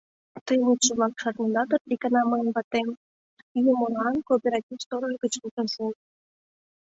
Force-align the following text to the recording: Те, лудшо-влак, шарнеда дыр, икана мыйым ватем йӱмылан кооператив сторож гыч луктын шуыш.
Те, 0.45 0.53
лудшо-влак, 0.65 1.13
шарнеда 1.21 1.63
дыр, 1.69 1.81
икана 1.93 2.21
мыйым 2.31 2.49
ватем 2.55 2.87
йӱмылан 3.63 4.15
кооператив 4.27 4.77
сторож 4.85 5.13
гыч 5.23 5.33
луктын 5.41 5.67
шуыш. 5.73 5.97